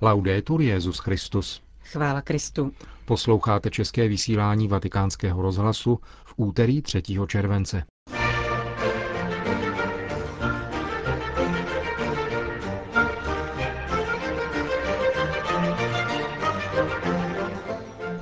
[0.00, 1.62] Laudetur Jezus Christus.
[1.82, 2.72] Chvála Kristu.
[3.04, 7.02] Posloucháte české vysílání Vatikánského rozhlasu v úterý 3.
[7.26, 7.82] července.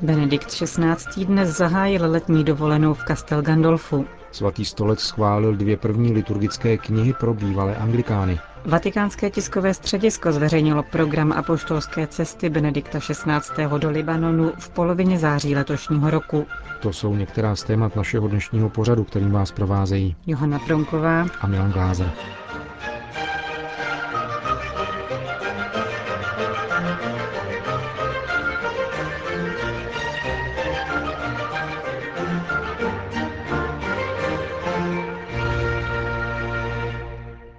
[0.02, 1.24] Benedikt XVI.
[1.24, 4.06] dnes zahájil letní dovolenou v Castel Gandolfu.
[4.36, 8.38] Svatý stolec schválil dvě první liturgické knihy pro bývalé anglikány.
[8.64, 13.78] Vatikánské tiskové středisko zveřejnilo program apoštolské cesty Benedikta XVI.
[13.78, 16.46] do Libanonu v polovině září letošního roku.
[16.80, 21.72] To jsou některá z témat našeho dnešního pořadu, kterým vás provázejí Johana Pronková a Milan
[21.72, 22.10] Glázer.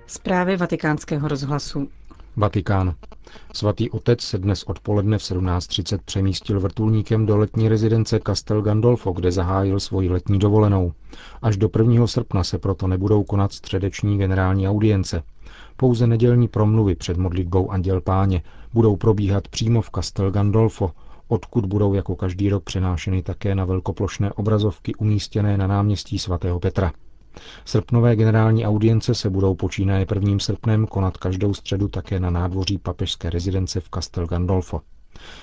[0.09, 1.87] Zprávy vatikánského rozhlasu.
[2.35, 2.95] Vatikán.
[3.53, 9.31] Svatý otec se dnes odpoledne v 17.30 přemístil vrtulníkem do letní rezidence Castel Gandolfo, kde
[9.31, 10.93] zahájil svoji letní dovolenou.
[11.41, 12.07] Až do 1.
[12.07, 15.23] srpna se proto nebudou konat středeční generální audience.
[15.77, 18.41] Pouze nedělní promluvy před modlitbou Anděl Páně
[18.73, 20.91] budou probíhat přímo v Castel Gandolfo,
[21.27, 26.91] odkud budou jako každý rok přenášeny také na velkoplošné obrazovky umístěné na náměstí svatého Petra.
[27.65, 30.39] Srpnové generální audience se budou počínaje 1.
[30.39, 34.81] srpnem konat každou středu také na nádvoří papežské rezidence v Castel Gandolfo.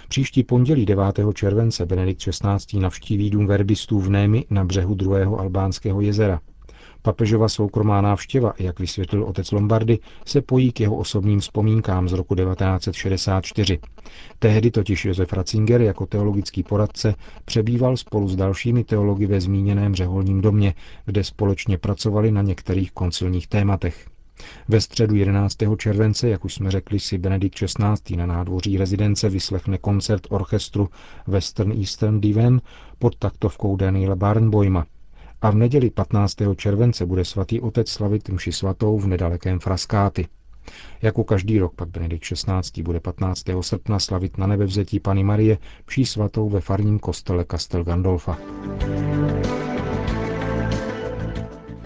[0.08, 1.04] Příští pondělí 9.
[1.34, 2.80] července Benedikt XVI.
[2.80, 6.40] navštíví dům verbistů v Némi na břehu druhého albánského jezera.
[7.06, 12.34] Papežova soukromá návštěva, jak vysvětlil otec Lombardy, se pojí k jeho osobním vzpomínkám z roku
[12.34, 13.78] 1964.
[14.38, 20.40] Tehdy totiž Josef Ratzinger jako teologický poradce přebýval spolu s dalšími teology ve zmíněném řeholním
[20.40, 24.06] domě, kde společně pracovali na některých koncilních tématech.
[24.68, 25.56] Ve středu 11.
[25.76, 28.16] července, jak už jsme řekli, si Benedikt XVI.
[28.16, 30.88] na nádvoří rezidence vyslechne koncert orchestru
[31.26, 32.60] Western Eastern Divan
[32.98, 34.86] pod taktovkou Daniela Barnboima.
[35.44, 36.36] A v neděli 15.
[36.56, 40.26] července bude svatý otec slavit mši svatou v nedalekém Fraskáty.
[41.02, 42.82] Jako každý rok pak Benedikt XVI.
[42.82, 43.42] bude 15.
[43.60, 48.38] srpna slavit na nebevzetí Pany Marie mší svatou ve farním kostele Castel Gandolfa.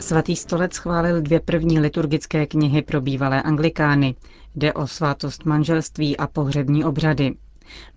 [0.00, 4.14] Svatý stolec schválil dvě první liturgické knihy pro bývalé anglikány.
[4.56, 7.34] Jde o svátost manželství a pohřební obřady.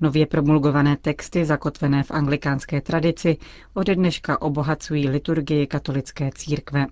[0.02, 3.38] Nově promulgované texty, zakotvené v anglikánské tradici,
[3.74, 6.86] ode dneška obohacují liturgii katolické církve.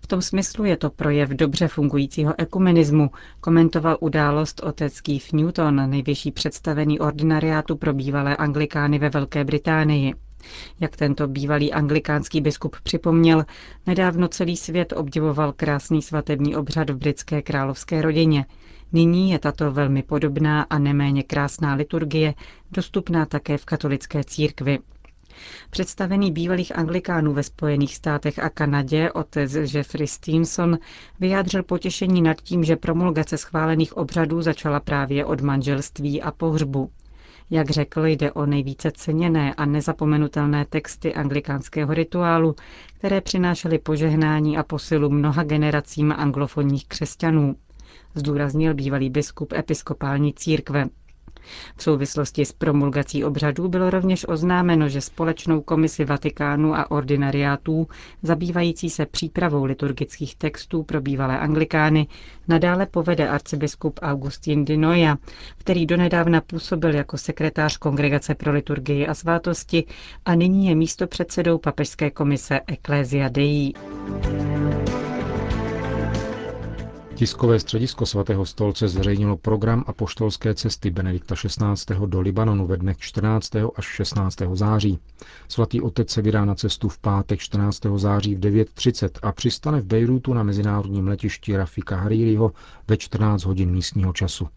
[0.00, 3.10] V tom smyslu je to projev dobře fungujícího ekumenismu,
[3.40, 10.14] komentoval událost otec Keith Newton, nejvyšší představený ordinariátu pro bývalé anglikány ve Velké Británii.
[10.80, 13.44] Jak tento bývalý anglikánský biskup připomněl,
[13.86, 18.44] nedávno celý svět obdivoval krásný svatební obřad v britské královské rodině.
[18.94, 22.34] Nyní je tato velmi podobná a neméně krásná liturgie
[22.72, 24.78] dostupná také v katolické církvi.
[25.70, 30.78] Představený bývalých anglikánů ve Spojených státech a Kanadě otec Jeffrey Stevenson
[31.20, 36.90] vyjádřil potěšení nad tím, že promulgace schválených obřadů začala právě od manželství a pohřbu.
[37.50, 42.54] Jak řekl, jde o nejvíce ceněné a nezapomenutelné texty anglikánského rituálu,
[42.98, 47.56] které přinášely požehnání a posilu mnoha generacím anglofonních křesťanů
[48.14, 50.86] zdůraznil bývalý biskup episkopální církve.
[51.76, 57.86] V souvislosti s promulgací obřadů bylo rovněž oznámeno, že společnou komisi Vatikánu a ordinariátů,
[58.22, 62.06] zabývající se přípravou liturgických textů pro bývalé anglikány,
[62.48, 65.16] nadále povede arcibiskup Augustin de Noia,
[65.58, 69.84] který donedávna působil jako sekretář Kongregace pro liturgii a svátosti
[70.24, 73.72] a nyní je místo předsedou papežské komise Ecclesia Dei.
[77.14, 81.96] Tiskové středisko svatého stolce zveřejnilo program apoštolské cesty Benedikta XVI.
[82.06, 83.50] do Libanonu ve dnech 14.
[83.76, 84.36] až 16.
[84.52, 84.98] září.
[85.48, 87.80] Svatý otec se vydá na cestu v pátek 14.
[87.96, 92.52] září v 9.30 a přistane v Bejrutu na mezinárodním letišti Rafika Haririho
[92.88, 94.48] ve 14 hodin místního času.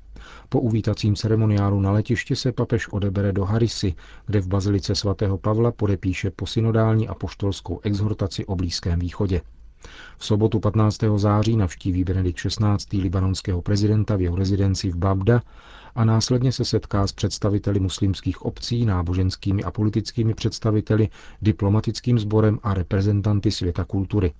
[0.49, 3.95] Po uvítacím ceremoniálu na letišti se papež odebere do Harisy,
[4.25, 9.41] kde v bazilice svatého Pavla podepíše posynodální apoštolskou exhortaci o Blízkém východě.
[10.17, 10.97] V sobotu 15.
[11.15, 13.01] září navštíví Benedikt XVI.
[13.01, 15.41] libanonského prezidenta v jeho rezidenci v Babda
[15.95, 21.09] a následně se setká s představiteli muslimských obcí, náboženskými a politickými představiteli,
[21.41, 24.33] diplomatickým sborem a reprezentanty světa kultury.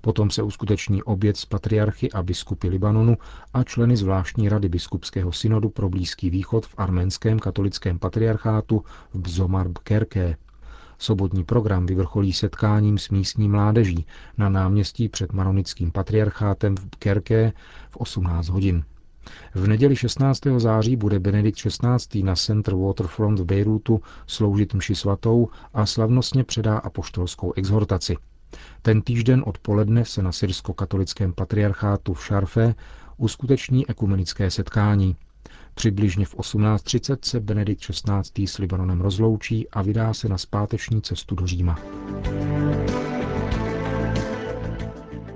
[0.00, 3.16] Potom se uskuteční oběd s patriarchy a biskupy Libanonu
[3.54, 8.84] a členy zvláštní rady biskupského synodu pro Blízký východ v arménském katolickém patriarchátu
[9.14, 10.36] v Bzomar Kerké.
[11.02, 14.06] Sobotní program vyvrcholí setkáním s místní mládeží
[14.38, 17.52] na náměstí před maronickým patriarchátem v Kerké
[17.90, 18.84] v 18 hodin.
[19.54, 20.40] V neděli 16.
[20.56, 22.22] září bude Benedikt XVI.
[22.22, 28.16] na Center Waterfront v Bejrútu sloužit mši svatou a slavnostně předá apoštolskou exhortaci.
[28.82, 32.74] Ten týžden odpoledne se na syrsko-katolickém patriarchátu v Šarfé
[33.16, 35.16] uskuteční ekumenické setkání.
[35.80, 38.46] Přibližně v 18.30 se Benedikt XVI.
[38.46, 41.78] s Libanonem rozloučí a vydá se na zpáteční cestu do Říma.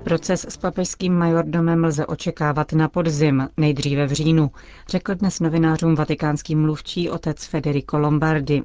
[0.03, 4.51] Proces s papežským majordomem lze očekávat na podzim, nejdříve v říjnu,
[4.89, 8.63] řekl dnes novinářům vatikánský mluvčí otec Federico Lombardi.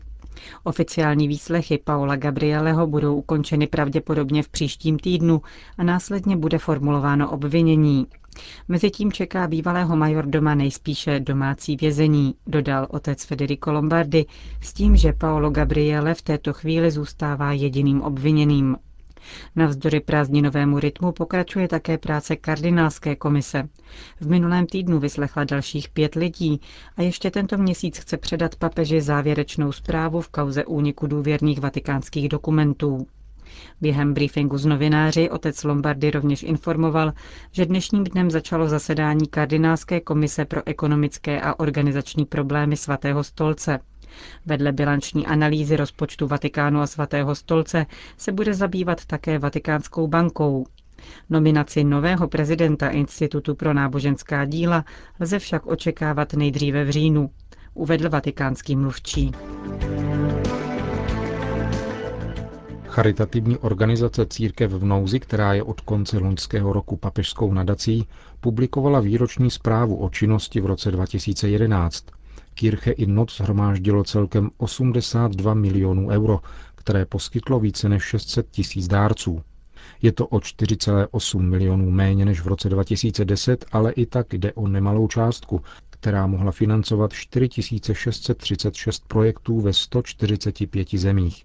[0.64, 5.42] Oficiální výslechy Paola Gabrieleho budou ukončeny pravděpodobně v příštím týdnu
[5.78, 8.06] a následně bude formulováno obvinění.
[8.68, 14.26] Mezitím čeká bývalého majordoma nejspíše domácí vězení, dodal otec Federico Lombardi,
[14.62, 18.76] s tím, že Paolo Gabriele v této chvíli zůstává jediným obviněným.
[19.56, 23.68] Navzdory prázdninovému rytmu pokračuje také práce kardinálské komise.
[24.20, 26.60] V minulém týdnu vyslechla dalších pět lidí
[26.96, 33.06] a ještě tento měsíc chce předat papeži závěrečnou zprávu v kauze úniku důvěrných vatikánských dokumentů.
[33.81, 37.12] Během briefingu s novináři otec Lombardy rovněž informoval,
[37.52, 43.79] že dnešním dnem začalo zasedání kardinálské komise pro ekonomické a organizační problémy svatého stolce.
[44.47, 47.87] Vedle bilanční analýzy rozpočtu Vatikánu a svatého stolce
[48.17, 50.67] se bude zabývat také Vatikánskou bankou.
[51.31, 54.85] Nominaci nového prezidenta Institutu pro náboženská díla
[55.20, 57.31] lze však očekávat nejdříve v říjnu,
[57.75, 59.32] uvedl vatikánský mluvčí.
[62.90, 68.06] Charitativní organizace Církev v nouzi, která je od konce loňského roku papežskou nadací,
[68.40, 72.04] publikovala výroční zprávu o činnosti v roce 2011.
[72.54, 76.40] Kirche i Noc shromáždilo celkem 82 milionů euro,
[76.75, 79.42] které poskytlo více než 600 tisíc dárců.
[80.02, 84.69] Je to o 4,8 milionů méně než v roce 2010, ale i tak jde o
[84.69, 91.44] nemalou částku, která mohla financovat 4636 projektů ve 145 zemích.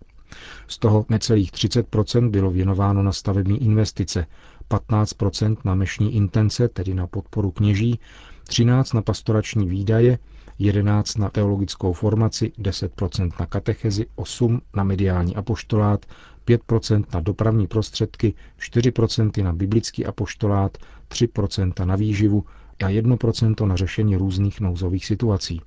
[0.67, 4.25] Z toho necelých 30% bylo věnováno na stavební investice,
[4.69, 7.99] 15% na mešní intence, tedy na podporu kněží,
[8.47, 10.19] 13 na pastorační výdaje,
[10.59, 16.05] 11 na teologickou formaci, 10% na katechezi, 8 na mediální apoštolát,
[16.47, 20.77] 5% na dopravní prostředky, 4% na biblický apoštolát,
[21.09, 22.45] 3% na výživu
[22.83, 25.61] a 1% na řešení různých nouzových situací.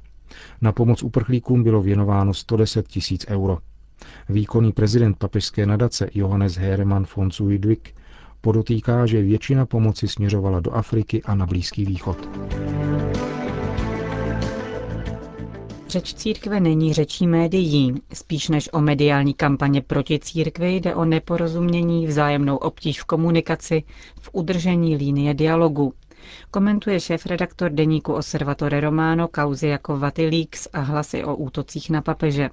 [0.61, 3.58] Na pomoc uprchlíkům bylo věnováno 110 tisíc euro.
[4.28, 7.94] Výkonný prezident papežské nadace Johannes Heremann von Zuidwig
[8.40, 12.28] podotýká, že většina pomoci směřovala do Afriky a na Blízký východ.
[15.88, 17.94] Řeč církve není řečí médií.
[18.12, 23.82] Spíš než o mediální kampaně proti církvi jde o neporozumění, vzájemnou obtíž v komunikaci,
[24.20, 25.92] v udržení línie dialogu.
[26.50, 32.50] Komentuje šéf-redaktor deníku Osservatore Romano kauzy jako Vatilix a hlasy o útocích na papeže.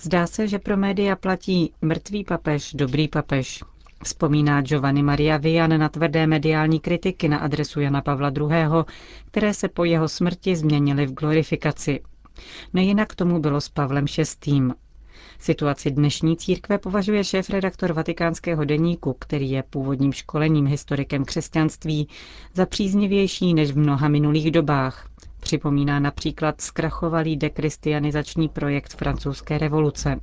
[0.00, 3.64] Zdá se, že pro média platí mrtvý papež, dobrý papež.
[4.04, 8.84] Vzpomíná Giovanni Maria Vian na tvrdé mediální kritiky na adresu Jana Pavla II.,
[9.26, 12.00] které se po jeho smrti změnily v glorifikaci.
[12.72, 14.04] Nejinak tomu bylo s Pavlem
[14.46, 14.60] VI.
[15.38, 22.08] Situaci dnešní církve považuje šéf-redaktor vatikánského deníku, který je původním školením historikem křesťanství,
[22.54, 25.08] za příznivější než v mnoha minulých dobách.
[25.44, 30.20] Připomíná například zkrachovalý dekristianizační projekt francouzské revoluce.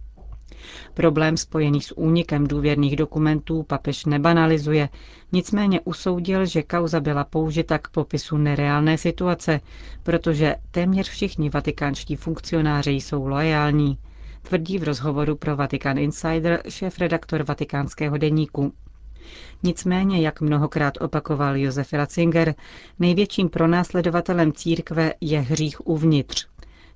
[0.93, 4.89] Problém spojený s únikem důvěrných dokumentů papež nebanalizuje,
[5.31, 9.59] nicméně usoudil, že kauza byla použita k popisu nereálné situace,
[10.03, 13.97] protože téměř všichni vatikánští funkcionáři jsou loajální,
[14.41, 18.73] tvrdí v rozhovoru pro Vatican Insider šéf-redaktor vatikánského deníku.
[19.63, 22.55] Nicméně, jak mnohokrát opakoval Josef Ratzinger,
[22.99, 26.47] největším pronásledovatelem církve je hřích uvnitř.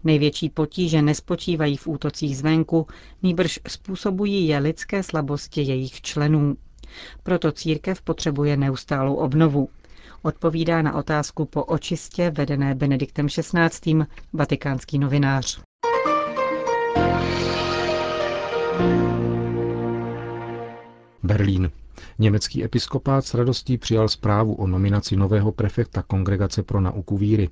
[0.04, 2.88] Největší potíže nespočívají v útocích zvenku,
[3.24, 6.58] nýbrž způsobují je lidské slabosti jejich členů.
[7.24, 9.70] Proto církev potřebuje neustálou obnovu.
[10.22, 14.06] Odpovídá na otázku po očistě vedené Benediktem XVI.
[14.34, 15.62] vatikánský novinář.
[21.24, 21.72] Berlín.
[22.20, 27.50] Německý episkopát s radostí přijal zprávu o nominaci nového prefekta Kongregace pro nauku víry.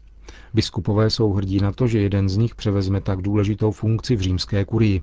[0.53, 4.65] Biskupové jsou hrdí na to, že jeden z nich převezme tak důležitou funkci v římské
[4.65, 5.01] kurii,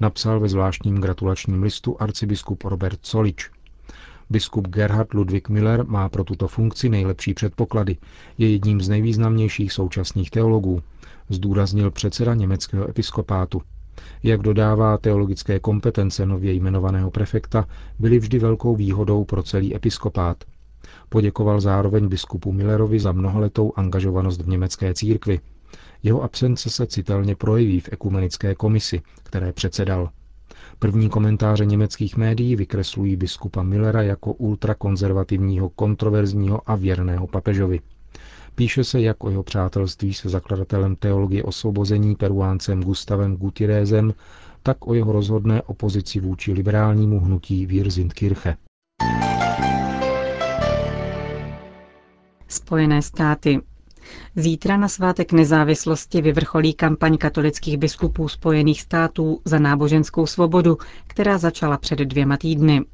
[0.00, 3.50] napsal ve zvláštním gratulačním listu arcibiskup Robert Solič.
[4.30, 7.96] Biskup Gerhard Ludwig Miller má pro tuto funkci nejlepší předpoklady,
[8.38, 10.82] je jedním z nejvýznamnějších současných teologů,
[11.28, 13.62] zdůraznil předseda německého episkopátu.
[14.22, 17.64] Jak dodává teologické kompetence nově jmenovaného prefekta,
[17.98, 20.44] byly vždy velkou výhodou pro celý episkopát.
[21.08, 25.40] Poděkoval zároveň biskupu Millerovi za mnohaletou angažovanost v německé církvi.
[26.02, 30.10] Jeho absence se citelně projeví v ekumenické komisi, které předsedal.
[30.78, 37.80] První komentáře německých médií vykreslují biskupa Millera jako ultrakonzervativního, kontroverzního a věrného papežovi.
[38.58, 44.14] Píše se jak o jeho přátelství se zakladatelem teologie osvobození peruáncem Gustavem Gutierrezem,
[44.62, 48.56] tak o jeho rozhodné opozici vůči liberálnímu hnutí Wirsindkirche.
[52.48, 53.60] Spojené státy.
[54.36, 61.76] Zítra na svátek nezávislosti vyvrcholí kampaň katolických biskupů Spojených států za náboženskou svobodu, která začala
[61.78, 62.84] před dvěma týdny.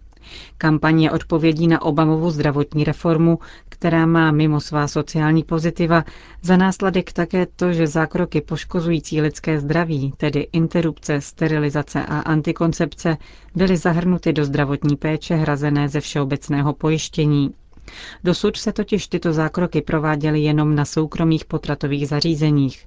[0.59, 3.39] Kampaň je odpovědí na Obamovu zdravotní reformu,
[3.69, 6.05] která má mimo svá sociální pozitiva
[6.43, 13.17] za následek také to, že zákroky poškozující lidské zdraví, tedy interrupce, sterilizace a antikoncepce,
[13.55, 17.51] byly zahrnuty do zdravotní péče hrazené ze všeobecného pojištění.
[18.25, 22.87] Dosud se totiž tyto zákroky prováděly jenom na soukromých potratových zařízeních.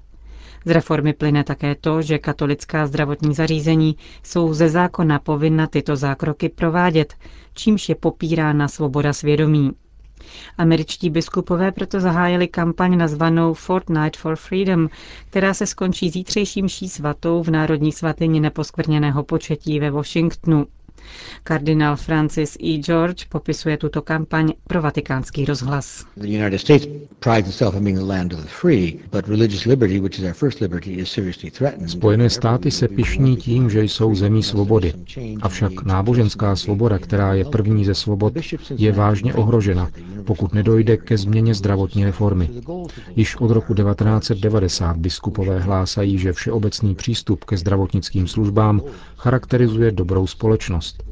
[0.68, 6.50] Z reformy plyne také to, že katolická zdravotní zařízení jsou ze zákona povinna tyto zákroky
[6.50, 7.14] provádět,
[7.54, 9.72] čímž je popírána svoboda svědomí.
[10.58, 14.90] Američtí biskupové proto zahájili kampaň nazvanou Fortnight for Freedom,
[15.30, 20.66] která se skončí zítřejším ší svatou v Národní svatyni neposkvrněného početí ve Washingtonu.
[21.44, 22.78] Kardinál Francis E.
[22.78, 26.06] George popisuje tuto kampaň pro vatikánský rozhlas.
[31.88, 34.94] Spojené státy se pišní tím, že jsou zemí svobody.
[35.42, 38.34] Avšak náboženská svoboda, která je první ze svobod,
[38.78, 39.90] je vážně ohrožena,
[40.26, 42.50] pokud nedojde ke změně zdravotní reformy.
[43.16, 48.82] Již od roku 1990 biskupové hlásají, že všeobecný přístup ke zdravotnickým službám
[49.18, 51.04] charakterizuje dobrou společnost.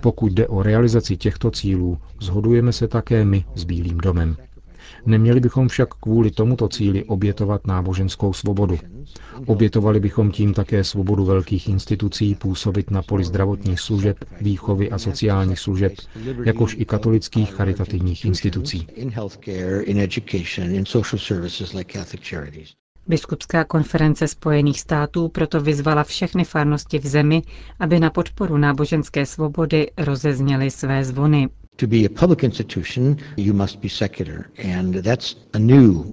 [0.00, 4.36] Pokud jde o realizaci těchto cílů, zhodujeme se také my s Bílým domem.
[5.06, 8.78] Neměli bychom však kvůli tomuto cíli obětovat náboženskou svobodu.
[9.46, 15.58] Obětovali bychom tím také svobodu velkých institucí působit na poli zdravotních služeb, výchovy a sociálních
[15.58, 15.92] služeb,
[16.44, 18.86] jakož i katolických charitativních institucí.
[23.06, 27.42] Biskupská konference Spojených států proto vyzvala všechny farnosti v zemi,
[27.80, 31.48] aby na podporu náboženské svobody rozezněly své zvony.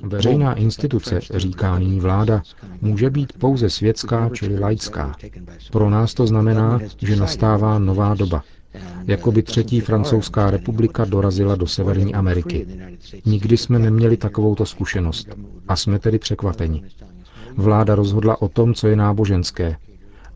[0.03, 2.41] Veřejná instituce, říká nyní vláda,
[2.82, 5.15] může být pouze světská, čili laická.
[5.72, 8.44] Pro nás to znamená, že nastává nová doba.
[9.07, 12.67] Jako by třetí francouzská republika dorazila do Severní Ameriky.
[13.25, 15.27] Nikdy jsme neměli takovouto zkušenost
[15.67, 16.84] a jsme tedy překvapeni.
[17.55, 19.77] Vláda rozhodla o tom, co je náboženské,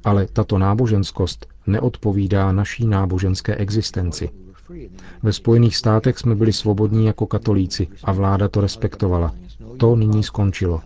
[0.03, 4.29] ale tato náboženskost neodpovídá naší náboženské existenci.
[5.23, 9.31] Ve Spojených státech jsme byli svobodní jako katolíci a vláda to respektovala.
[9.77, 10.81] To nyní skončilo.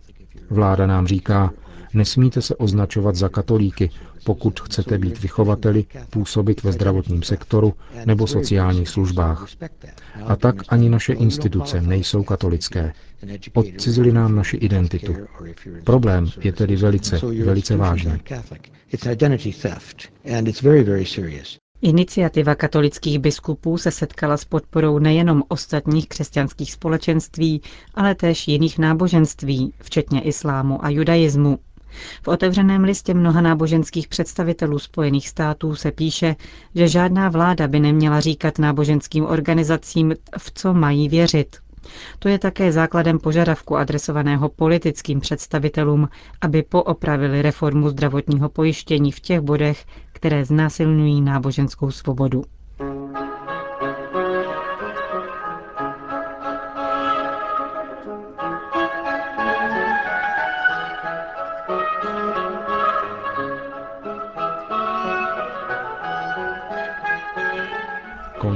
[0.50, 1.54] Vláda nám říká,
[1.96, 3.90] nesmíte se označovat za katolíky,
[4.24, 7.74] pokud chcete být vychovateli, působit ve zdravotním sektoru
[8.06, 9.48] nebo sociálních službách.
[10.26, 12.94] A tak ani naše instituce nejsou katolické.
[13.54, 15.16] Odcizili nám naši identitu.
[15.84, 18.12] Problém je tedy velice, velice vážný.
[21.82, 27.62] Iniciativa katolických biskupů se setkala s podporou nejenom ostatních křesťanských společenství,
[27.94, 31.60] ale též jiných náboženství, včetně islámu a judaismu.
[32.24, 36.36] V otevřeném listě mnoha náboženských představitelů Spojených států se píše,
[36.76, 41.56] že žádná vláda by neměla říkat náboženským organizacím, v co mají věřit.
[42.20, 46.10] To je také základem požadavku adresovaného politickým představitelům,
[46.42, 52.44] aby poopravili reformu zdravotního pojištění v těch bodech, které znásilňují náboženskou svobodu.